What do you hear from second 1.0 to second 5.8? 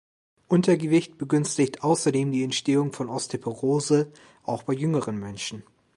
begünstigt außerdem die Entstehung von Osteoporose, auch bei jüngeren Menschen.